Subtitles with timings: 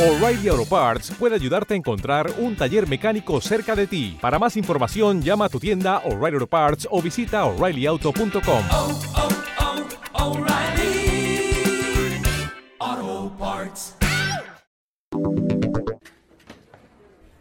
[0.00, 4.16] O'Reilly Auto Parts puede ayudarte a encontrar un taller mecánico cerca de ti.
[4.18, 8.64] Para más información, llama a tu tienda O'Reilly Auto Parts o visita oreillyauto.com.
[8.72, 9.00] oh,
[12.80, 13.94] oh, Parts.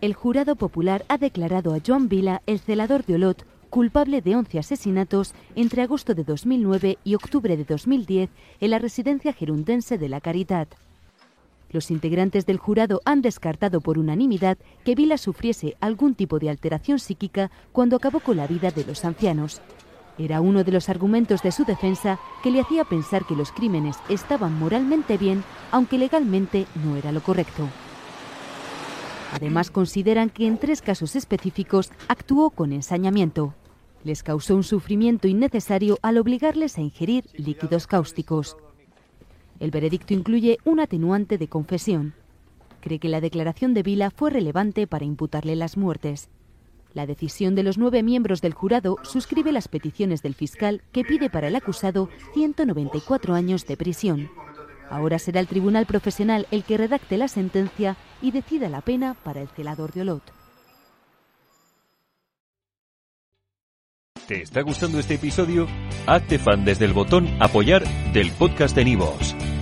[0.00, 4.58] El jurado popular ha declarado a Joan Vila, el celador de Olot, culpable de 11
[4.58, 10.20] asesinatos entre agosto de 2009 y octubre de 2010 en la residencia gerundense de La
[10.20, 10.66] Caridad.
[11.70, 16.98] Los integrantes del jurado han descartado por unanimidad que Vila sufriese algún tipo de alteración
[16.98, 19.60] psíquica cuando acabó con la vida de los ancianos.
[20.18, 23.96] Era uno de los argumentos de su defensa que le hacía pensar que los crímenes
[24.08, 27.68] estaban moralmente bien, aunque legalmente no era lo correcto.
[29.32, 33.54] Además, consideran que en tres casos específicos actuó con ensañamiento.
[34.02, 38.56] Les causó un sufrimiento innecesario al obligarles a ingerir líquidos cáusticos.
[39.60, 42.14] El veredicto incluye un atenuante de confesión.
[42.80, 46.28] Cree que la declaración de Vila fue relevante para imputarle las muertes.
[46.94, 51.28] La decisión de los nueve miembros del jurado suscribe las peticiones del fiscal que pide
[51.28, 54.30] para el acusado 194 años de prisión.
[54.90, 59.42] Ahora será el tribunal profesional el que redacte la sentencia y decida la pena para
[59.42, 60.22] el celador de Olot.
[64.26, 65.66] ¿Te está gustando este episodio?
[66.06, 69.34] Hazte fan desde el botón Apoyar del podcast de Nivos.